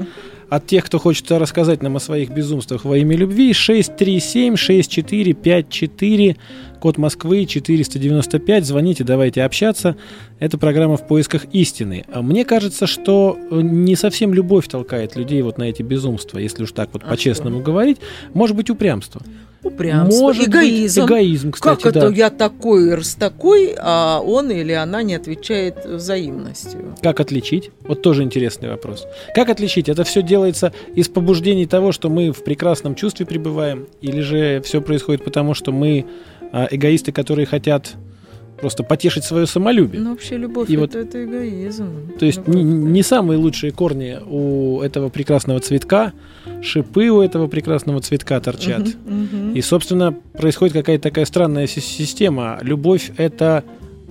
[0.52, 6.36] От тех, кто хочет рассказать нам о своих безумствах во имя любви, 637-6454,
[6.82, 8.66] код Москвы 495.
[8.66, 9.96] Звоните, давайте общаться.
[10.40, 12.04] Это программа «В поисках истины».
[12.12, 16.64] А Мне кажется, что э, не совсем любовь толкает людей вот на эти безумства, если
[16.64, 18.00] уж так вот А по-честному говорить.
[18.34, 19.22] Может быть, упрямство.
[19.64, 21.06] Упрямство, Может быть, эгоизм.
[21.06, 22.00] эгоизм, кстати, как да.
[22.00, 26.96] это я такой, раз такой, а он или она не отвечает взаимностью?
[27.02, 27.70] Как отличить?
[27.82, 29.06] Вот тоже интересный вопрос.
[29.36, 29.88] Как отличить?
[29.88, 34.82] Это все делается из побуждений того, что мы в прекрасном чувстве пребываем, или же все
[34.82, 36.06] происходит потому, что мы
[36.52, 37.94] а, эгоисты, которые хотят
[38.62, 40.02] просто потешить свое самолюбие?
[40.02, 42.14] Ну, вообще любовь И это, вот- это эгоизм.
[42.20, 46.14] То есть не, не самые лучшие корни у этого прекрасного цветка,
[46.62, 48.88] шипы у этого прекрасного цветка торчат.
[49.06, 49.54] Мгм, мгм.
[49.54, 52.60] И, собственно, происходит какая-то такая странная си- система.
[52.62, 53.64] Любовь это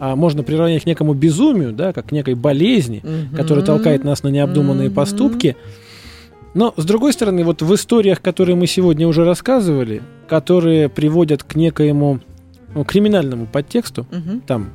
[0.02, 3.36] а, можно приравнять к некому безумию, да, как к некой болезни, Мгм.
[3.36, 4.94] которая толкает нас на необдуманные Мгм.
[4.96, 5.56] поступки.
[6.54, 11.54] Но, с другой стороны, вот в историях, которые мы сегодня уже рассказывали, которые приводят к
[11.54, 12.20] некоему
[12.74, 14.40] ну, криминальному подтексту, Мгм.
[14.42, 14.70] там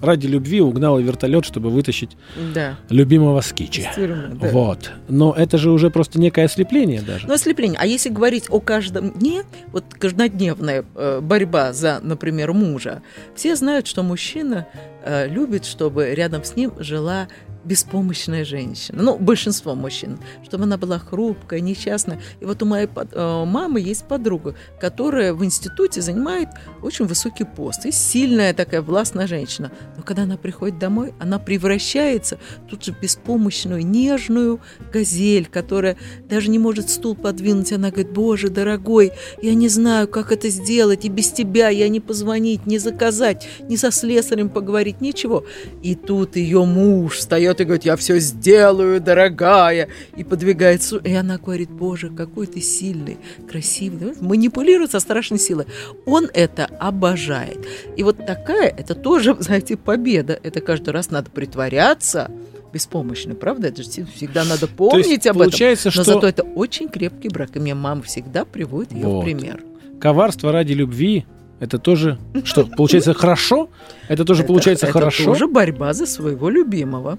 [0.00, 2.16] ради любви угнала вертолет, чтобы вытащить
[2.54, 2.76] Да.
[2.88, 3.88] любимого скичи.
[3.96, 4.48] Тюрьмы, да.
[4.50, 4.92] Вот.
[5.08, 7.26] Но это же уже просто некое ослепление даже.
[7.26, 7.78] Ну, ослепление.
[7.80, 13.02] А если говорить о каждом дне, вот каждодневная э, борьба за, например, мужа,
[13.34, 14.68] все знают, что мужчина
[15.04, 17.26] э, любит, чтобы рядом с ним жила
[17.68, 19.02] беспомощная женщина.
[19.02, 20.18] Ну, большинство мужчин.
[20.44, 22.18] Чтобы она была хрупкая, несчастная.
[22.40, 26.48] И вот у моей под- э, мамы есть подруга, которая в институте занимает
[26.82, 27.86] очень высокий пост.
[27.86, 29.70] И сильная такая властная женщина.
[30.08, 34.58] Когда она приходит домой, она превращается тут же в беспомощную, нежную
[34.90, 35.98] газель, которая
[36.30, 37.74] даже не может стул подвинуть.
[37.74, 42.00] Она говорит, боже, дорогой, я не знаю, как это сделать, и без тебя я не
[42.00, 45.44] позвонить, не заказать, не со слесарем поговорить, ничего.
[45.82, 50.96] И тут ее муж встает и говорит, я все сделаю, дорогая, и подвигается.
[51.04, 53.98] И она говорит, боже, какой ты сильный, красивый.
[53.98, 55.66] Знаешь, Манипулирует со страшной силой.
[56.06, 57.58] Он это обожает.
[57.98, 60.38] И вот такая, это тоже, знаете, победа.
[60.42, 62.30] Это каждый раз надо притворяться,
[62.72, 63.68] беспомощно, правда?
[63.68, 65.98] Это же всегда надо помнить есть об получается, этом.
[65.98, 67.56] Но что- зато это очень крепкий брак.
[67.56, 69.20] И мне мама всегда приводит ее Вот.
[69.22, 69.62] в пример.
[70.00, 71.26] Коварство ради любви
[71.60, 72.64] это тоже что?
[72.66, 73.68] Получается хорошо?
[74.08, 75.24] Это тоже Это- получается это хорошо?
[75.24, 77.18] тоже борьба за своего любимого.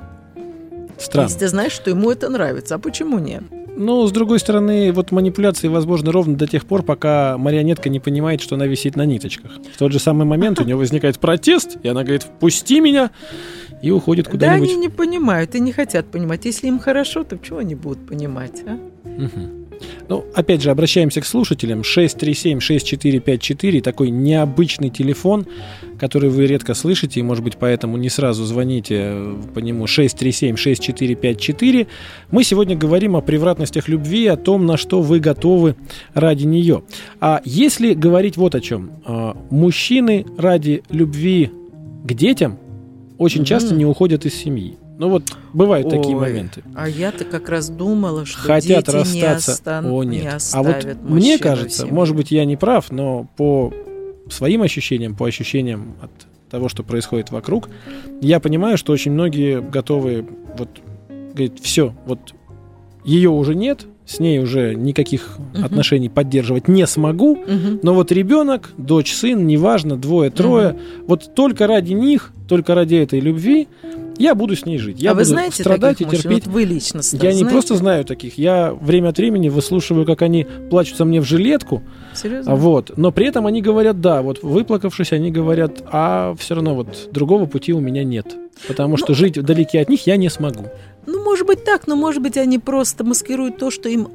[0.97, 1.27] Странно.
[1.27, 3.43] Если ты знаешь, что ему это нравится, а почему нет?
[3.79, 8.41] Ну, с другой стороны, вот манипуляции возможны ровно до тех пор, пока марионетка не понимает,
[8.41, 9.53] что она висит на ниточках.
[9.73, 13.11] В тот же самый момент у нее возникает протест, и она говорит, впусти меня,
[13.81, 14.69] и уходит Да куда-нибудь.
[14.69, 16.43] они не понимают и не хотят понимать.
[16.43, 18.77] Если им хорошо, то чего они будут понимать, а?
[19.07, 19.58] Мгм.
[20.07, 21.81] Ну, опять же, обращаемся к слушателям.
[21.81, 25.45] 637-6454, такой необычный телефон,
[25.99, 29.13] который вы редко слышите, и, может быть, поэтому не сразу звоните
[29.53, 31.87] по нему 637-6454.
[32.31, 35.75] Мы сегодня говорим о превратностях любви, о том, на что вы готовы
[36.13, 36.83] ради нее.
[37.19, 38.91] А если говорить вот о чем.
[39.05, 41.51] а, Мужчины ради любви
[42.03, 42.57] к детям
[43.17, 44.77] очень часто не уходят из семьи.
[44.99, 46.61] Ну вот бывают такие Ой, моменты.
[46.75, 49.51] А я-то как раз думала, что хотят дети не, расстаться.
[49.53, 50.33] остан- О, не нет.
[50.33, 51.93] а оставят вот мне кажется, семье.
[51.93, 53.73] может быть, я не прав, но по
[54.29, 56.11] своим ощущениям, по ощущениям от
[56.51, 57.69] того, что происходит вокруг,
[58.21, 60.69] я понимаю, что очень многие готовы вот
[61.33, 62.19] говорить, все, вот
[63.05, 65.63] ее уже нет, с ней уже никаких Мгм.
[65.63, 67.79] отношений поддерживать не смогу, Мгм.
[67.83, 73.67] но вот ребенок, дочь, сын, неважно, двое-трое, вот только ради них, только ради этой любви
[74.19, 75.01] я буду с ней жить.
[75.01, 76.31] Я а вы буду знаете страдать таких и мужчин?
[76.31, 76.45] терпеть.
[76.45, 77.45] Вот вы лично Я не знаете?
[77.45, 81.81] просто знаю таких, я время от времени выслушиваю, как они плачутся мне в жилетку,
[82.13, 82.55] Серьезно?
[82.55, 87.09] вот, но при этом они говорят, да, вот выплакавшись, они говорят, а все равно вот
[87.11, 88.35] другого пути у меня нет,
[88.67, 90.65] потому что жить вдалеке от них я не смогу.
[91.05, 94.09] Ну, может быть так, но может быть они просто маскируют то, что им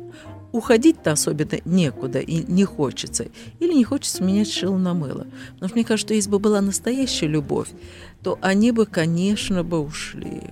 [0.55, 3.27] уходить-то особенно некуда и не хочется.
[3.59, 5.27] Или не хочется менять шило на мыло.
[5.57, 7.71] Что мне кажется, что если бы была настоящая любовь,
[8.23, 10.43] то они бы, конечно, бы ушли.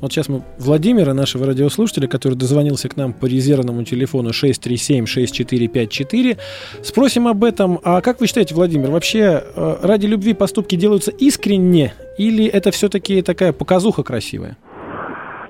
[0.00, 6.36] Вот сейчас мы Владимира, нашего радиослушателя, который дозвонился к нам по резервному телефону 637-6454,
[6.82, 7.80] спросим об этом.
[7.82, 13.22] А как вы считаете, Владимир, вообще э, ради любви поступки делаются искренне или это все-таки
[13.22, 14.58] такая показуха красивая?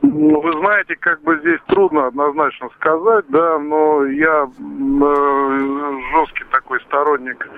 [0.03, 6.81] Ну, вы знаете, как бы здесь трудно однозначно сказать, да, но я э, жесткий такой
[6.83, 7.49] сторонник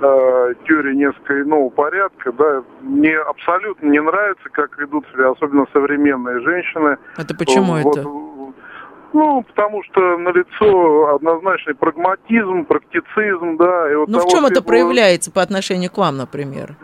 [0.00, 2.62] э, теории несколько иного порядка, да.
[2.80, 6.96] Мне абсолютно не нравится, как ведут себя, особенно современные женщины.
[7.18, 8.08] Это почему Вот, это?
[9.12, 13.92] Ну, потому что налицо однозначный прагматизм, практицизм, да.
[13.92, 16.76] И вот Ну, в чем это проявляется по отношению к вам, например?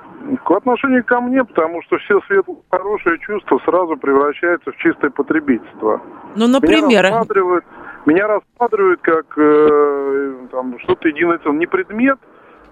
[0.44, 6.00] К отношению ко мне, потому что все светлые, хорошие чувства сразу превращаются в чистое потребительство.
[6.36, 7.64] Ну, например, Меня рассматривают,
[8.06, 11.58] меня рассматривают как э, там, что-то единое целое.
[11.58, 12.18] Не предмет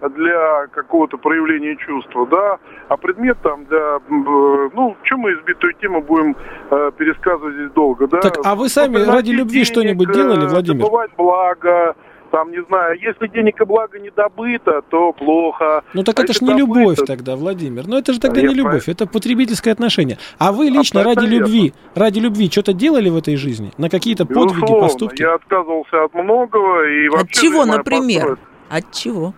[0.00, 6.02] для какого-то проявления чувства, да, а предмет там для, э, ну, чем мы избитую тему
[6.02, 6.36] будем
[6.70, 8.20] э, пересказывать здесь долго, да.
[8.20, 10.82] Так, а вы сами ради любви денег, что-нибудь э, делали, Владимир?
[10.82, 11.96] Добывать благо,
[12.30, 15.82] там, не знаю, если денег и благо не добыто, то плохо.
[15.94, 17.86] Ну так А это ж не добыто, любовь тогда, Владимир.
[17.86, 20.18] Ну это же тогда Нет, не любовь, это потребительское отношение.
[20.38, 23.72] А вы лично Абсолютно ради любви, ради любви что-то делали в этой жизни?
[23.78, 25.22] На какие-то подвиги, Безусловно, поступки?
[25.22, 27.24] я отказывался от многого и вообще...
[27.24, 28.36] От чего, например?
[28.36, 28.38] построена.
[28.70, 29.34] От чего?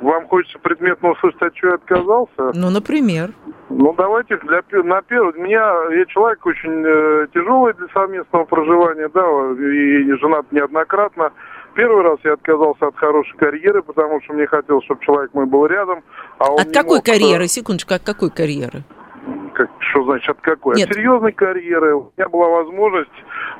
[0.00, 2.52] Вам хочется предметно услышать, от чего я отказался?
[2.54, 3.30] Ну, например.
[3.70, 5.32] Ну, давайте для, на первый...
[5.40, 5.64] Меня,
[5.96, 11.32] я человек очень э, тяжелый для совместного проживания, да, и женат неоднократно.
[11.74, 15.66] Первый раз я отказался от хорошей карьеры, потому что мне хотелось, чтобы человек мой был
[15.66, 16.02] рядом.
[16.38, 17.46] А он От какой мог, э, карьеры?
[17.48, 18.84] Секундочку, от какой карьеры?
[19.54, 20.76] Как, что значит от какой?
[20.76, 20.88] Нет.
[20.88, 21.94] От серьезной карьеры.
[21.96, 23.10] У меня была возможность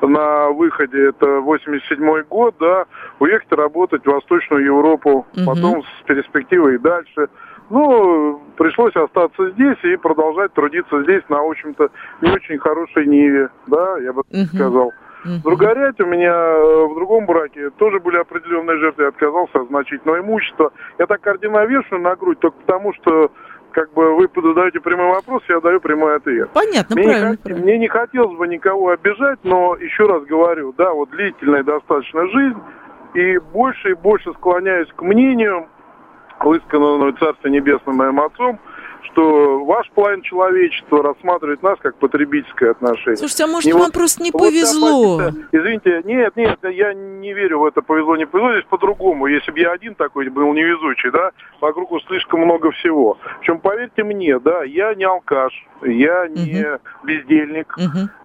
[0.01, 2.85] на выходе, это 87 год, да,
[3.19, 5.45] уехать работать в Восточную Европу, Мгм.
[5.45, 7.27] потом с перспективой и дальше.
[7.69, 11.89] Ну, пришлось остаться здесь и продолжать трудиться здесь на, в общем-то,
[12.21, 14.91] не очень хорошей ниве, да, я бы так Мгм.
[15.25, 15.39] Сказал.
[15.39, 19.67] В Другорять у меня э, в другом браке тоже были определенные жертвы, я отказался от
[19.67, 20.71] значительного имущества.
[20.99, 23.31] Я так кардинально вешаю на грудь только потому, что
[23.71, 26.49] как бы вы задаете прямой вопрос, я даю прямой ответ.
[26.53, 27.63] Понятно, мне правильно, не, хот- правильно.
[27.65, 32.59] мне не хотелось бы никого обижать, но еще раз говорю, да, вот длительная достаточно жизнь,
[33.15, 35.67] и больше и больше склоняюсь к мнению,
[36.39, 38.59] высказанному Царстве Небесным моим отцом,
[39.11, 43.17] что ваш план человечества рассматривает нас как потребительское отношение.
[43.17, 45.17] Слушайте, а может, Не вам вот- просто не вот повезло?
[45.17, 49.27] позиция- Извините, нет, нет, я не верю в это повезло, не повезло, здесь по-другому.
[49.27, 53.17] Если бы я один такой был невезучий, да, вокруг слишком много всего.
[53.39, 56.65] Причем, поверьте мне, да, я не алкаш, я не
[57.03, 57.75] бездельник,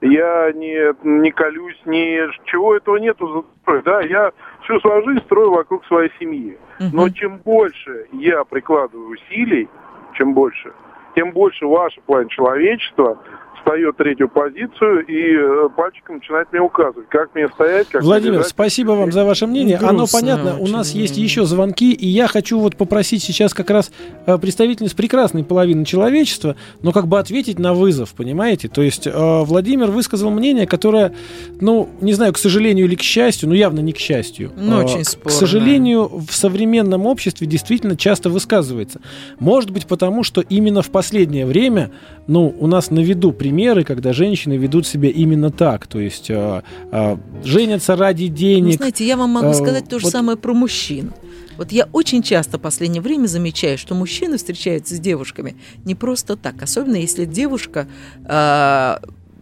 [0.01, 3.47] я не, не колюсь, ни чего этого нету,
[3.85, 4.33] да, я
[4.64, 6.59] всю свою жизнь строю вокруг своей семьи.
[6.93, 9.69] Но чем больше я прикладываю усилий,
[10.14, 10.73] чем больше,
[11.14, 13.18] тем больше ваше план человечества
[13.61, 18.35] встает третью позицию и э, пальчиком начинает мне указывать, как мне стоять, как мне Владимир,
[18.35, 18.49] лежать.
[18.49, 19.77] спасибо вам за ваше мнение.
[19.77, 20.57] Оно Грустно понятно.
[20.59, 20.73] У очень.
[20.73, 23.92] нас есть еще звонки, и я хочу вот попросить сейчас как раз
[24.27, 28.68] э, представительниц прекрасной половины человечества, но как бы ответить на вызов, понимаете?
[28.68, 31.12] То есть э, Владимир высказал мнение, которое,
[31.61, 34.53] ну, не знаю, к сожалению или к счастью, ну явно не к счастью.
[34.57, 35.31] Ну, очень К спорно.
[35.38, 39.01] сожалению, в современном обществе действительно часто высказывается.
[39.38, 41.90] Может быть, потому что именно в последнее время,
[42.27, 46.62] ну, у нас на виду примеры, когда женщины ведут себя именно так, то есть э,
[46.92, 48.76] э, женятся ради Ну, денег.
[48.76, 51.12] знаете, я вам могу Э, сказать то же вот самое про мужчин.
[51.56, 56.36] Вот я очень часто в последнее время замечаю, что мужчины встречаются с девушками не просто
[56.36, 57.88] так, особенно если девушка,
[58.24, 58.96] э,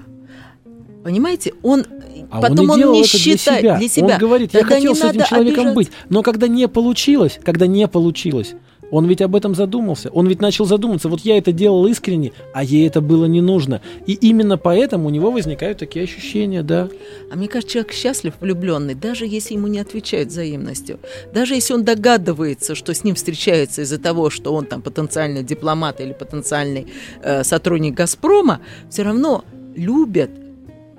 [1.03, 1.83] Понимаете, он
[2.31, 4.13] А потом он, и делал не считает для себя.
[4.13, 5.75] Он говорит, я Тогда хотел не с этим человеком обижаться.
[5.75, 5.91] быть.
[6.09, 8.53] Но когда не получилось, когда не получилось,
[8.93, 10.11] он ведь об этом задумался.
[10.11, 13.81] Он ведь начал задуматься, вот я это делал искренне, а ей это было не нужно.
[14.05, 16.89] И именно поэтому у него возникают такие ощущения, да.
[17.31, 20.99] А мне кажется, человек счастлив, влюбленный, даже если ему не отвечают взаимностью.
[21.33, 25.99] Даже если он догадывается, что с ним встречаются из-за того, что он там потенциальный дипломат
[25.99, 26.85] или потенциальный
[27.23, 28.59] э, сотрудник «Газпрома»,
[28.91, 29.43] все равно
[29.75, 30.29] любят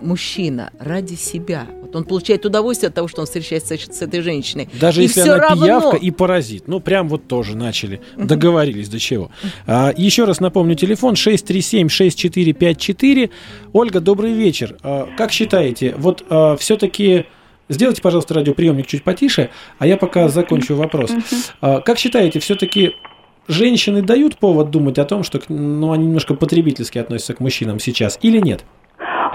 [0.04, 1.66] мужчина ради себя.
[1.82, 4.68] Вот он получает удовольствие от того, что он встречается с, с этой женщиной.
[4.80, 5.64] Даже И если она равно...
[5.64, 6.68] пиявка и паразит.
[6.68, 8.02] Ну, прям вот тоже начали.
[8.16, 9.30] Договорились до чего.
[9.66, 13.30] А, еще раз напомню, телефон 637-6454.
[13.72, 14.76] Ольга, добрый вечер.
[14.82, 16.24] А, как считаете, вот
[16.58, 17.24] все-таки...
[17.70, 19.48] Сделайте, пожалуйста, радиоприемник чуть потише,
[19.78, 21.10] а я пока закончу вопрос.
[21.62, 22.92] А, как считаете, все-таки
[23.48, 28.18] женщины дают повод думать о том, что ну, они немножко потребительски относятся к мужчинам сейчас
[28.22, 28.64] или нет?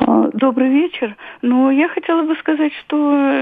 [0.10, 1.16] А, добрый вечер.
[1.43, 2.95] Ну, я хотела бы сказать, что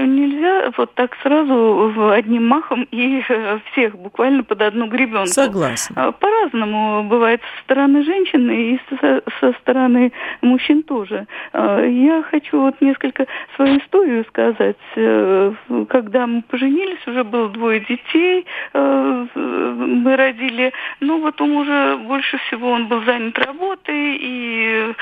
[0.04, 5.28] нельзя вот так сразу одним махом и э, всех буквально под одну гребенку.
[5.28, 5.94] Согласна.
[5.96, 10.12] А, по-разному бывает со стороны женщин и со, со стороны
[10.42, 11.26] мужчин тоже.
[11.54, 14.76] А, я хочу вот несколько свою историю сказать.
[14.96, 15.54] Э,
[15.88, 18.44] когда мы поженились, уже было двое детей,
[18.74, 20.74] э, мы родили.
[21.00, 24.94] Ну, вот у мужа больше всего он был занят работой и,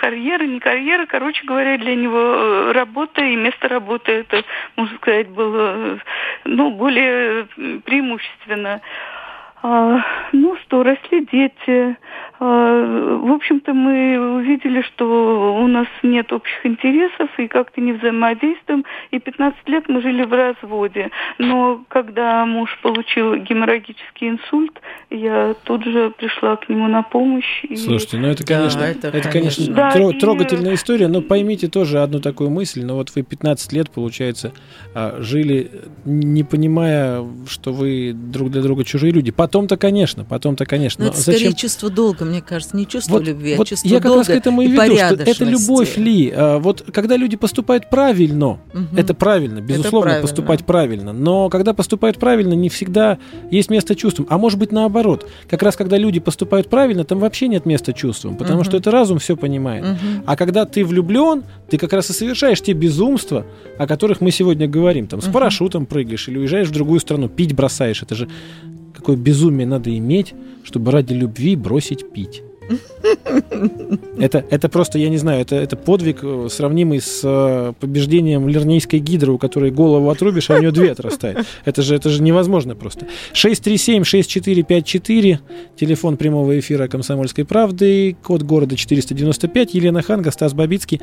[0.00, 1.04] карьера, не карьера.
[1.04, 4.42] Короче говоря, для него э, работа и место работы, это,
[4.76, 5.98] можно сказать, было э,
[6.44, 7.44] ну, более
[7.84, 8.80] преимущественно.
[9.62, 10.00] А,
[10.32, 11.96] ну что, росли дети.
[12.42, 18.86] А, в общем-то, мы увидели, что у нас нет общих интересов и как-то не взаимодействуем.
[19.10, 21.10] И 15 лет мы жили в разводе.
[21.36, 24.72] Но когда муж получил геморрагический инсульт,
[25.10, 27.62] я тут же пришла к нему на помощь.
[27.64, 27.76] И...
[27.76, 31.98] Слушайте, ну это, конечно, да, это, это, конечно, да, тро- трогательная история, но поймите тоже
[31.98, 32.84] одну такую мысль.
[32.84, 34.54] Но вот вы 15 лет, получается,
[34.94, 35.70] а, жили,
[36.06, 39.30] не понимая, что вы друг для друга чужие люди.
[39.30, 41.04] Потом-то, конечно, потом-то, конечно.
[41.04, 41.40] Но, но это зачем...
[41.40, 44.16] скорее чувство долга, мне кажется, не чувство вот, любви, а вот чувство я долга как
[44.18, 46.32] раз к этому и, и веду, что это любовь ли.
[46.34, 48.96] А, вот когда люди поступают правильно, угу.
[48.96, 50.22] это правильно, безусловно, это правильно.
[50.22, 51.12] поступать правильно.
[51.12, 53.18] Но когда поступают правильно, не всегда
[53.50, 54.26] есть место чувствам.
[54.30, 55.28] А может быть наоборот.
[55.48, 58.64] Как раз когда люди поступают правильно, там вообще нет места чувствам, потому угу.
[58.64, 59.84] что это разум все понимает.
[59.84, 60.24] Угу.
[60.26, 63.44] А когда ты влюблен, ты как раз и совершаешь те безумства,
[63.78, 65.06] о которых мы сегодня говорим.
[65.06, 65.34] Там с угу.
[65.34, 68.02] парашютом прыгаешь или уезжаешь в другую страну, пить бросаешь.
[68.02, 68.28] Это же
[69.00, 72.42] какое безумие надо иметь, чтобы ради любви бросить пить.
[74.18, 79.00] Это, это просто, я не знаю, это, это подвиг, э, сравнимый с э, побеждением лернейской
[79.00, 81.44] гидры, у которой голову отрубишь, а у нее две отрастает.
[81.64, 83.06] Это же, это же невозможно просто.
[83.32, 85.38] 637-6454,
[85.76, 91.00] телефон прямого эфира «Комсомольской правды», код города 495, Елена Ханга, Стас Бабицкий.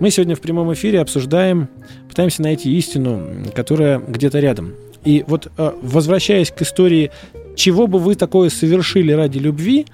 [0.00, 1.68] Мы сегодня в прямом эфире обсуждаем,
[2.08, 3.22] пытаемся найти истину,
[3.54, 4.72] которая где-то рядом.
[5.04, 7.10] И вот э, возвращаясь к истории,
[7.56, 9.86] чего бы вы такое совершили ради любви,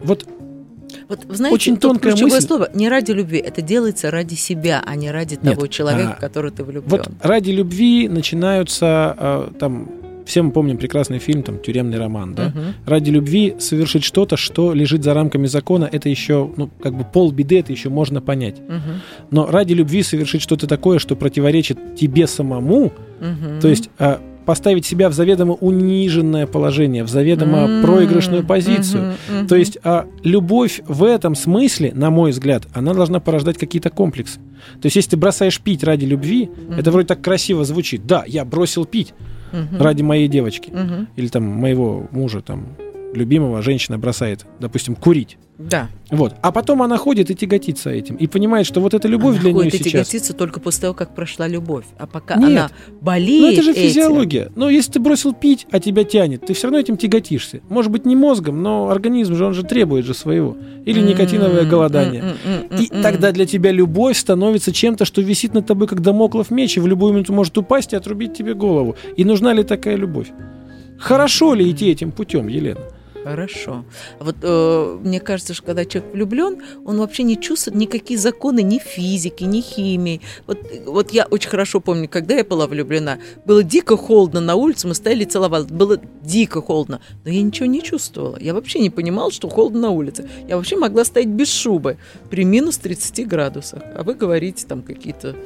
[0.00, 0.26] вот
[1.08, 2.40] вот, знаете, очень тонкое мысль.
[2.40, 6.20] слово не ради любви, это делается ради себя, а не ради Нет, того человека, а,
[6.20, 6.88] который ты влюблен.
[6.88, 9.88] Вот ради любви начинаются э, там
[10.30, 12.46] все мы помним прекрасный фильм, там, «Тюремный роман», да?
[12.46, 12.60] Угу.
[12.86, 17.32] Ради любви совершить что-то, что лежит за рамками закона, это еще, ну, как бы пол
[17.32, 18.60] беды, это еще можно понять.
[18.60, 19.32] Угу.
[19.32, 23.60] Но ради любви совершить что-то такое, что противоречит тебе самому, угу.
[23.60, 27.82] то есть а, поставить себя в заведомо униженное положение, в заведомо mm-hmm.
[27.82, 29.02] проигрышную позицию.
[29.02, 29.42] Mm-hmm.
[29.42, 29.46] Mm-hmm.
[29.46, 34.40] То есть а, любовь в этом смысле, на мой взгляд, она должна порождать какие-то комплексы.
[34.80, 36.80] То есть если ты бросаешь пить ради любви, mm-hmm.
[36.80, 38.06] это вроде так красиво звучит.
[38.06, 39.14] Да, я бросил пить
[39.52, 39.80] mm-hmm.
[39.80, 41.06] ради моей девочки mm-hmm.
[41.14, 42.76] или там моего мужа, там
[43.12, 45.38] любимого женщина бросает, допустим, курить.
[45.58, 45.88] Да.
[46.10, 46.34] Вот.
[46.40, 48.16] А потом она ходит и тяготится этим.
[48.16, 49.86] И понимает, что вот эта любовь она для нее сейчас...
[49.86, 51.84] и тяготится только после того, как прошла любовь.
[51.98, 52.48] А пока Нет.
[52.48, 52.70] она
[53.02, 53.82] болеет Ну это же этим...
[53.82, 54.50] физиология.
[54.56, 57.60] Но если ты бросил пить, а тебя тянет, ты все равно этим тяготишься.
[57.68, 60.56] Может быть, не мозгом, но организм же, он же требует же своего.
[60.86, 62.36] Или никотиновое голодание.
[62.78, 66.80] И тогда для тебя любовь становится чем-то, что висит над тобой, как домоклов меч, и
[66.80, 68.96] в любую минуту может упасть и отрубить тебе голову.
[69.16, 70.28] И нужна ли такая любовь?
[70.98, 72.80] Хорошо ли идти этим путем, Елена?
[73.24, 73.84] Хорошо.
[74.18, 78.78] Вот э, мне кажется, что когда человек влюблен, он вообще не чувствует никакие законы ни
[78.78, 80.20] физики, ни химии.
[80.46, 84.88] Вот, вот я очень хорошо помню, когда я была влюблена, было дико холодно на улице,
[84.88, 85.66] мы стояли и целовались.
[85.66, 88.38] Было дико холодно, но я ничего не чувствовала.
[88.40, 90.28] Я вообще не понимала, что холодно на улице.
[90.48, 91.98] Я вообще могла стоять без шубы
[92.30, 93.82] при минус 30 градусах.
[93.94, 95.36] А вы говорите там какие-то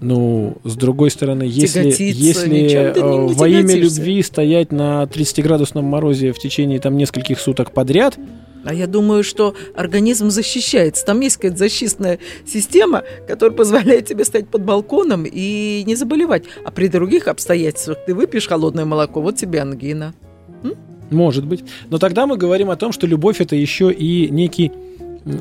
[0.00, 6.38] ну, с другой стороны, если, если э, во имя любви стоять на 30-градусном морозе в
[6.38, 8.18] течение там нескольких суток подряд,
[8.64, 11.04] а я думаю, что организм защищается.
[11.04, 16.44] Там есть какая-то защитная система, которая позволяет тебе стать под балконом и не заболевать.
[16.64, 20.12] А при других обстоятельствах ты выпьешь холодное молоко, вот тебе ангина.
[20.62, 20.74] М?
[21.10, 21.64] Может быть.
[21.88, 24.72] Но тогда мы говорим о том, что любовь это еще и некий,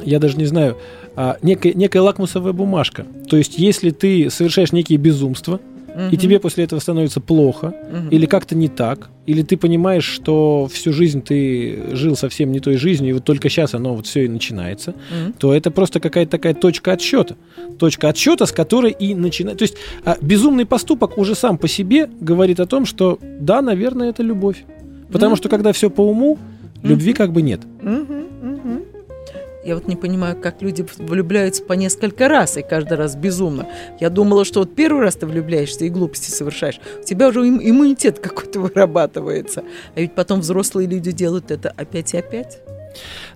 [0.06, 0.78] я даже не знаю,
[1.18, 3.08] а, некая, некая лакмусовая бумажка.
[3.28, 6.04] То есть, если ты совершаешь некие безумства, угу.
[6.12, 8.10] и тебе после этого становится плохо, угу.
[8.12, 12.78] или как-то не так, или ты понимаешь, что всю жизнь ты жил совсем не той
[12.78, 15.34] жизнью, и вот только сейчас оно вот все и начинается, угу.
[15.40, 17.36] то это просто какая-то такая точка отсчета.
[17.80, 19.58] Точка отсчета, с которой и начинает.
[19.58, 24.12] То есть а, безумный поступок уже сам по себе говорит о том, что да, наверное,
[24.12, 24.66] это любовь.
[25.12, 25.38] Потому угу.
[25.38, 26.38] что когда все по уму,
[26.84, 27.62] любви как бы нет.
[27.82, 28.27] Угу.
[29.68, 33.68] Я вот не понимаю, как люди влюбляются по несколько раз, и каждый раз безумно.
[34.00, 37.60] Я думала, что вот первый раз ты влюбляешься и глупости совершаешь, у тебя уже им-
[37.62, 39.66] иммунитет какой-то вырабатывается.
[39.94, 42.62] А ведь потом взрослые люди делают это опять и опять.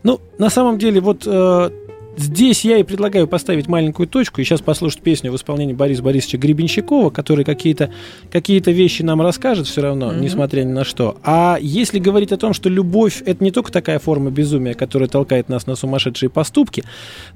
[0.03, 1.69] Ну, на самом деле, вот э,
[2.17, 6.37] здесь я и предлагаю поставить маленькую точку и сейчас послушать песню в исполнении Бориса Борисовича
[6.37, 7.91] Гребенщикова, который какие-то
[8.31, 10.21] какие вещи нам расскажет все равно, Мгм.
[10.21, 11.17] несмотря ни на что.
[11.23, 15.49] А если говорить о том, что любовь это не только такая форма безумия, которая толкает
[15.49, 16.83] нас на сумасшедшие поступки,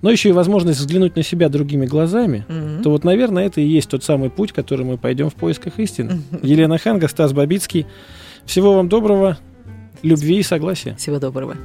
[0.01, 2.83] но еще и возможность взглянуть на себя другими глазами, Мгм.
[2.83, 6.21] то вот, наверное, это и есть тот самый путь, который мы пойдем в поисках истины.
[6.43, 7.85] Елена Ханга, Стас Бабицкий.
[8.45, 9.37] Всего вам доброго,
[10.03, 10.95] любви и согласия.
[10.97, 11.55] Всего доброго.